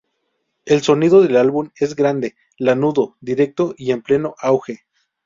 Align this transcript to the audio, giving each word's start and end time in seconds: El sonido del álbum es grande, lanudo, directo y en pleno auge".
El 0.65 0.81
sonido 0.81 1.21
del 1.21 1.37
álbum 1.37 1.69
es 1.77 1.95
grande, 1.95 2.35
lanudo, 2.57 3.17
directo 3.21 3.75
y 3.77 3.91
en 3.91 4.01
pleno 4.01 4.33
auge". 4.39 4.87